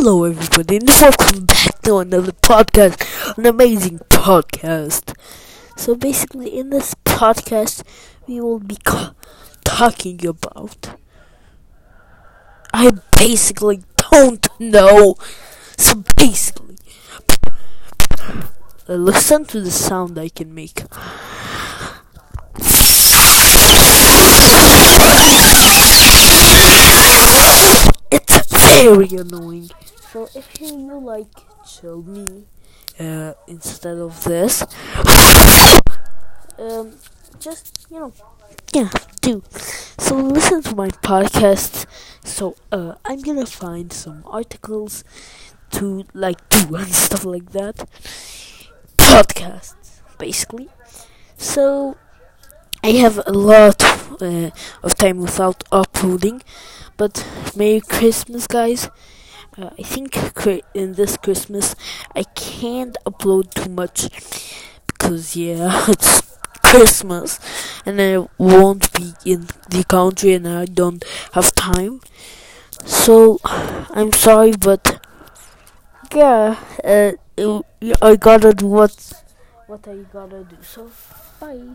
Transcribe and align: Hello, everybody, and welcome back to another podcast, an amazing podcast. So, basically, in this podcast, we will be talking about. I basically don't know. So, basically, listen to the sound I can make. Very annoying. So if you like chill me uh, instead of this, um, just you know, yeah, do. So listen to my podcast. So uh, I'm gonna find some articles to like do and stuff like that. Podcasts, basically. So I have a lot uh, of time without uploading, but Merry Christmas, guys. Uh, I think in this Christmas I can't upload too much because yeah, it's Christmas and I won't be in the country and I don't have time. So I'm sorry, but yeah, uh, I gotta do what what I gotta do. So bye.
Hello, 0.00 0.24
everybody, 0.24 0.76
and 0.76 0.88
welcome 0.88 1.44
back 1.44 1.82
to 1.82 1.98
another 1.98 2.32
podcast, 2.32 2.96
an 3.36 3.46
amazing 3.46 3.98
podcast. 4.08 5.14
So, 5.76 5.94
basically, 5.94 6.58
in 6.58 6.70
this 6.70 6.94
podcast, 7.04 7.82
we 8.26 8.40
will 8.40 8.60
be 8.60 8.78
talking 9.64 10.24
about. 10.26 10.96
I 12.72 12.92
basically 13.18 13.82
don't 13.96 14.46
know. 14.58 15.16
So, 15.76 16.04
basically, 16.16 16.76
listen 18.86 19.44
to 19.46 19.60
the 19.60 19.70
sound 19.70 20.18
I 20.18 20.28
can 20.28 20.54
make. 20.54 20.82
Very 28.70 29.08
annoying. 29.24 29.70
So 30.12 30.28
if 30.34 30.60
you 30.60 31.00
like 31.00 31.26
chill 31.66 32.02
me 32.02 32.44
uh, 32.98 33.34
instead 33.46 33.98
of 33.98 34.24
this, 34.24 34.62
um, 36.58 36.92
just 37.38 37.86
you 37.90 38.00
know, 38.00 38.12
yeah, 38.74 38.90
do. 39.20 39.42
So 39.98 40.16
listen 40.16 40.62
to 40.62 40.74
my 40.74 40.88
podcast. 40.88 41.86
So 42.24 42.56
uh, 42.72 42.94
I'm 43.04 43.20
gonna 43.22 43.46
find 43.46 43.92
some 43.92 44.22
articles 44.26 45.04
to 45.72 46.04
like 46.14 46.48
do 46.48 46.74
and 46.82 46.88
stuff 46.92 47.24
like 47.24 47.50
that. 47.52 47.76
Podcasts, 48.96 50.00
basically. 50.18 50.68
So 51.36 51.96
I 52.82 52.90
have 52.92 53.20
a 53.26 53.32
lot 53.32 53.82
uh, 54.22 54.50
of 54.82 54.94
time 54.96 55.18
without 55.18 55.64
uploading, 55.72 56.42
but 56.96 57.26
Merry 57.56 57.80
Christmas, 57.80 58.46
guys. 58.46 58.88
Uh, 59.58 59.70
I 59.78 59.82
think 59.82 60.16
in 60.74 60.94
this 60.94 61.16
Christmas 61.16 61.74
I 62.14 62.22
can't 62.34 62.96
upload 63.04 63.52
too 63.54 63.70
much 63.70 64.08
because 64.86 65.36
yeah, 65.36 65.84
it's 65.88 66.22
Christmas 66.62 67.38
and 67.84 68.00
I 68.00 68.26
won't 68.38 68.92
be 68.92 69.12
in 69.24 69.48
the 69.70 69.84
country 69.88 70.34
and 70.34 70.46
I 70.48 70.66
don't 70.66 71.04
have 71.32 71.54
time. 71.54 72.00
So 72.84 73.38
I'm 73.44 74.12
sorry, 74.12 74.52
but 74.58 75.04
yeah, 76.14 76.56
uh, 76.84 77.12
I 78.02 78.16
gotta 78.16 78.52
do 78.52 78.66
what 78.66 79.12
what 79.66 79.86
I 79.88 79.96
gotta 80.12 80.44
do. 80.44 80.56
So 80.62 80.90
bye. 81.40 81.74